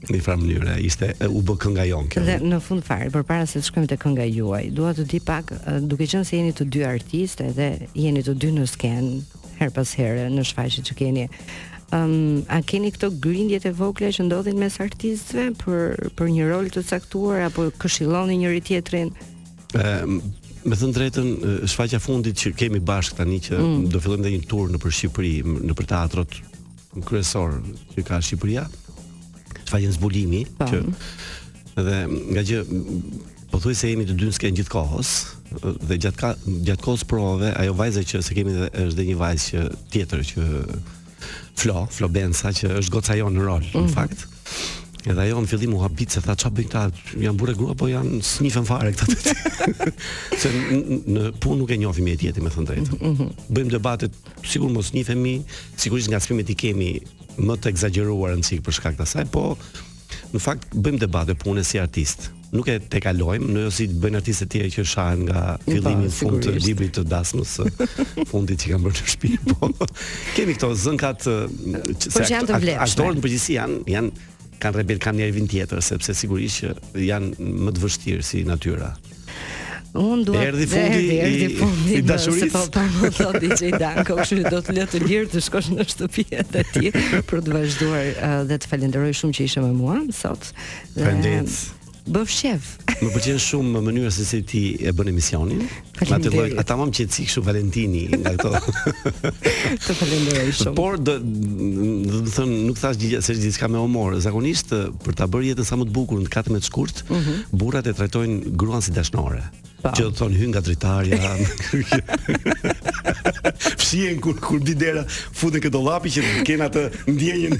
Në 0.03 0.19
fund 0.19 0.43
mënyre, 0.43 0.73
ishte 0.83 1.13
u 1.31 1.39
bë 1.47 1.53
kënga 1.63 1.83
jon 1.87 2.09
Dhe 2.11 2.35
në 2.43 2.57
fund 2.59 2.81
fare, 2.83 3.07
përpara 3.09 3.45
se 3.47 3.59
të 3.61 3.67
shkojmë 3.69 3.87
te 3.87 3.95
kënga 4.03 4.25
juaj, 4.27 4.65
dua 4.75 4.91
të 4.93 5.05
di 5.13 5.19
pak, 5.23 5.53
duke 5.87 6.03
qenë 6.03 6.25
se 6.27 6.35
jeni 6.37 6.51
të 6.51 6.67
dy 6.73 6.81
artistë 6.83 7.53
dhe 7.55 7.67
jeni 7.95 8.19
të 8.19 8.33
dy 8.35 8.49
në 8.51 8.65
skenë 8.67 9.21
her 9.61 9.69
pas 9.71 9.93
here 9.95 10.27
në 10.29 10.43
shfaqjet 10.43 10.91
që 10.91 10.97
keni, 10.99 11.27
um, 11.93 12.41
a 12.49 12.59
keni 12.65 12.89
këto 12.93 13.11
grindjet 13.21 13.67
e 13.69 13.73
vogla 13.77 14.09
që 14.13 14.25
ndodhin 14.27 14.57
mes 14.59 14.77
artistëve 14.81 15.49
për 15.61 16.13
për 16.17 16.31
një 16.35 16.47
rol 16.51 16.69
të 16.73 16.83
caktuar 16.89 17.45
apo 17.47 17.67
këshilloni 17.83 18.39
njëri 18.43 18.63
tjetrin? 18.69 19.13
Ëm 19.77 20.09
um, 20.09 20.23
Me 20.63 20.77
thënë 20.79 20.95
drejtën, 20.95 21.25
shfaqja 21.67 21.97
fundit 21.99 22.37
që 22.39 22.53
kemi 22.55 22.79
bashkë 22.87 23.17
tani 23.17 23.35
që 23.43 23.57
mm. 23.59 23.81
do 23.91 23.99
fillojmë 23.99 24.23
dhe 24.23 24.29
një 24.31 24.45
tur 24.47 24.69
në 24.71 24.79
për 24.79 24.93
Shqipëri, 24.95 25.31
në 25.67 25.75
për 25.75 25.87
teatrot 25.91 26.37
kryesor 27.03 27.57
që 27.91 28.03
ka 28.07 28.21
Shqipëria, 28.23 28.63
shfaqja 29.65 29.89
në 29.89 29.97
zbulimi, 29.97 30.39
pa. 30.55 30.69
që 30.71 30.79
dhe 31.83 31.97
nga 32.37 32.43
që 32.47 32.61
po 33.51 33.59
thuaj 33.59 33.75
se 33.81 33.91
jemi 33.91 34.07
të 34.07 34.15
dy 34.21 34.29
në 34.31 34.37
skenë 34.39 34.61
gjithkohës 34.61 35.11
dhe 35.89 35.99
gjatë 36.05 36.21
ka, 36.21 36.31
gjatë 36.69 36.85
kohës 36.87 37.03
provave 37.11 37.51
ajo 37.59 37.75
vajza 37.83 38.05
që 38.13 38.23
se 38.29 38.39
kemi 38.39 38.55
dhe, 38.55 38.71
është 38.85 39.01
dhe 39.01 39.07
një 39.11 39.19
vajzë 39.25 39.51
që 39.51 39.67
tjetër 39.97 40.23
që 40.31 40.47
Flo, 41.57 41.85
Flo 41.91 42.09
Bensa 42.09 42.51
që 42.53 42.71
është 42.81 42.93
goca 42.93 43.17
jonë 43.19 43.37
në 43.39 43.45
rol, 43.45 43.59
mm 43.59 43.63
-hmm. 43.63 43.81
në 43.81 43.81
mhm. 43.81 43.93
fakt. 43.93 44.25
Edhe 45.03 45.21
ajo 45.25 45.41
në 45.43 45.47
fillim 45.51 45.73
u 45.75 45.79
habit 45.83 46.11
se 46.15 46.21
tha 46.23 46.35
çfarë 46.39 46.55
bëjnë 46.55 46.69
këta? 46.69 46.81
janë 47.25 47.37
burrë 47.41 47.55
grua 47.59 47.71
apo 47.73 47.87
janë 47.91 48.21
snifën 48.23 48.65
fare 48.67 48.93
këta? 48.93 49.33
se 50.41 50.51
në 50.51 51.31
punë 51.43 51.57
nuk 51.59 51.71
e 51.71 51.77
njohim 51.81 52.05
me 52.07 52.13
dietën, 52.15 52.43
me 52.45 52.49
thënë 52.53 52.67
drejtë. 52.69 52.91
Mm 53.01 53.15
-hmm. 53.17 53.31
Bëjmë 53.49 53.71
debate, 53.75 54.09
sigur 54.45 54.71
mos 54.71 54.87
snifemi, 54.93 55.41
sigurisht 55.77 56.09
nga 56.09 56.19
çfimet 56.19 56.49
i 56.49 56.55
kemi 56.55 56.99
më 57.39 57.55
të 57.57 57.69
egzageruar 57.69 58.37
në 58.37 58.43
cik 58.43 58.61
për 58.61 58.71
shkak 58.73 58.97
të 58.97 59.01
asaj, 59.03 59.25
po 59.25 59.57
në 60.33 60.39
fakt 60.39 60.67
bëjmë 60.73 60.99
debate 60.99 61.35
punës 61.35 61.63
si 61.67 61.79
artist 61.79 62.31
nuk 62.53 62.69
e 62.69 62.77
te 62.89 62.99
kalojmë, 63.01 63.47
në 63.55 63.61
si 63.73 63.87
të 63.89 63.99
bëjnë 64.03 64.19
artistët 64.21 64.51
tjerë 64.53 64.69
që 64.75 64.85
shahen 64.87 65.23
nga 65.27 65.41
fillimi 65.65 66.05
në 66.07 66.11
fund 66.13 66.43
të 66.43 66.53
librit 66.61 66.93
të 66.97 67.03
dasmës, 67.09 67.55
fundit 68.29 68.61
që 68.61 68.73
kam 68.75 68.85
bërë 68.85 69.01
në 69.01 69.13
shpi, 69.15 69.31
po 69.49 69.69
kemi 70.37 70.55
këto 70.59 70.69
zënkat, 70.83 71.25
që, 71.25 71.33
po 72.05 72.13
që 72.19 72.29
janë 72.35 72.51
të 72.51 72.59
vlepshme. 72.67 72.77
Aktorët 72.85 73.17
në 73.19 73.25
përgjithsi 73.25 73.57
janë, 73.57 73.79
janë 73.95 74.61
kanë 74.63 74.79
rebel, 74.83 75.01
kanë 75.07 75.21
një 75.23 75.31
evin 75.33 75.49
tjetër, 75.51 75.81
sepse 75.89 76.15
sigurisht 76.15 76.67
që 76.67 77.07
janë 77.09 77.33
më 77.41 77.75
të 77.75 77.83
vështirë 77.87 78.27
si 78.29 78.45
natyra. 78.47 78.93
Unë 79.93 80.23
dua 80.25 80.41
erdhi 80.47 80.65
fundi 80.69 81.01
erdi, 81.07 81.17
erdi 81.21 81.41
i, 81.43 81.57
fundi 81.57 81.91
i, 81.91 81.97
i 81.99 82.05
dashurisë. 82.05 82.47
Po 82.49 82.63
po 82.73 82.85
më 83.03 83.11
thot 83.17 83.35
DJ 83.43 83.73
Danko, 83.77 84.15
kështu 84.17 84.37
që 84.39 84.47
do 84.53 84.61
të 84.65 84.73
lë 84.77 84.85
të 84.93 85.01
lirë 85.03 85.27
të 85.35 85.43
shkosh 85.45 85.67
në 85.75 85.85
shtëpi 85.91 86.25
edhe 86.41 86.63
ti 86.73 86.93
për 87.29 87.43
të 87.45 87.53
vazhduar 87.59 88.43
dhe 88.49 88.57
të 88.63 88.71
falenderoj 88.73 89.11
shumë 89.21 89.37
që 89.37 89.45
ishe 89.51 89.61
me 89.61 89.69
mua 89.77 89.99
sot. 90.17 90.49
Faleminderit 90.97 91.53
bëf 92.11 92.29
shef. 92.31 92.71
Më 93.01 93.09
pëlqen 93.13 93.39
shumë 93.39 93.69
më 93.73 93.81
mënyra 93.87 94.09
se 94.11 94.23
si 94.27 94.39
ti 94.47 94.61
e 94.77 94.91
bën 94.95 95.09
emisionin. 95.11 95.61
Faleminderit. 95.97 96.55
Ma 96.57 96.61
ata 96.65 96.75
më 96.79 96.87
qetësi 96.99 97.25
kështu 97.29 97.43
Valentini 97.47 98.03
nga 98.11 98.33
këto. 98.35 98.73
Të 99.85 99.95
falenderoj 100.01 100.53
shumë. 100.59 100.75
Por 100.77 100.97
do 100.99 101.15
të 101.15 102.23
them 102.35 102.53
nuk 102.67 102.79
thash 102.81 102.99
gjë 103.01 103.23
se 103.25 103.37
gjithçka 103.39 103.69
me 103.71 103.79
humor. 103.81 104.17
Zakonisht 104.23 104.75
për 105.05 105.17
ta 105.19 105.29
bërë 105.31 105.51
jetën 105.53 105.69
sa 105.69 105.79
më 105.79 105.87
të 105.89 105.95
bukur 105.95 106.23
në 106.23 106.31
katër 106.33 106.55
më 106.57 106.63
të 106.63 106.71
shkurt, 106.71 107.03
mm 107.05 107.19
-hmm. 107.19 107.59
burrat 107.63 107.87
e 107.87 107.93
trajtojnë 107.95 108.37
gruan 108.57 108.81
si 108.83 108.91
dashnore. 108.91 109.41
Që 109.83 110.01
do 110.03 110.09
të 110.11 110.17
thonë 110.19 110.47
nga 110.51 110.61
dritarja. 110.63 111.23
Fshien 113.81 114.19
kur 114.21 114.35
kur 114.39 114.59
di 114.65 114.75
dera 114.77 115.03
futen 115.09 115.61
këto 115.63 115.81
llapi 115.83 116.11
që 116.15 116.23
ken 116.47 116.61
atë 116.67 116.83
ndjenjën. 117.11 117.55